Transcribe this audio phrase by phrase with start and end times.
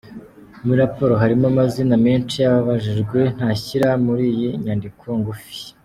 [0.63, 5.53] Muri raporo harimo amazina menshi y’ababajijwe ntashyira muri iyi nyandiko ngufi.